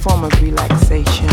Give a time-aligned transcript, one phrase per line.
[0.00, 1.29] form of relaxation.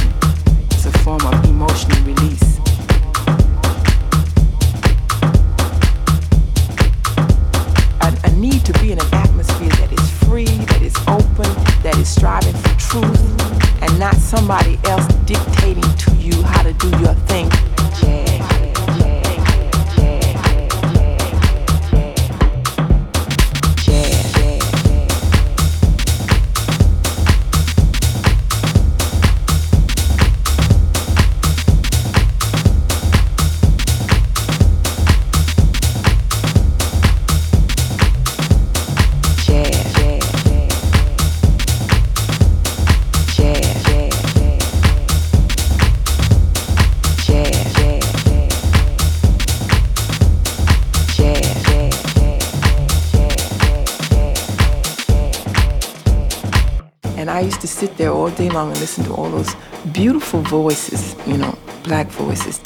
[58.27, 59.55] All day long and listen to all those
[59.93, 62.59] beautiful voices, you know, black voices.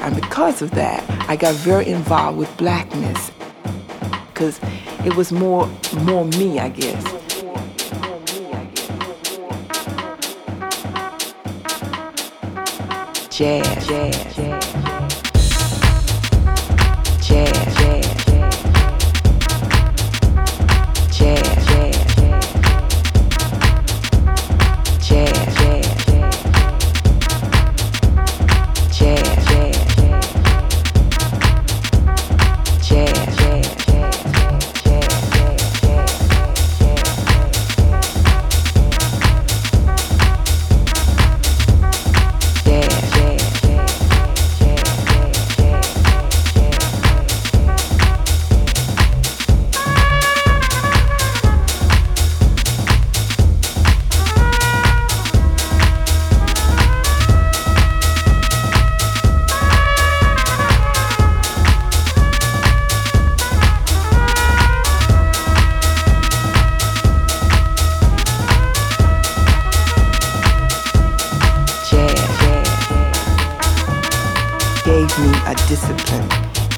[0.00, 3.30] And because of that, I got very involved with blackness
[4.28, 4.58] because
[5.04, 5.68] it was more
[6.04, 7.04] more me, I guess.
[13.28, 14.71] Jazz, jazz, jazz.
[75.72, 76.28] discipline.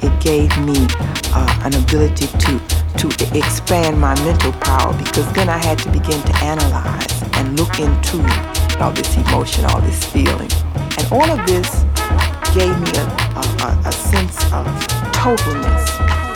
[0.06, 0.86] It gave me
[1.34, 2.52] uh, an ability to
[3.02, 7.80] to expand my mental power because then I had to begin to analyze and look
[7.80, 8.18] into
[8.80, 10.52] all this emotion, all this feeling,
[10.96, 11.68] and all of this
[12.54, 13.06] gave me a,
[13.66, 14.64] a, a sense of
[15.10, 16.33] totalness.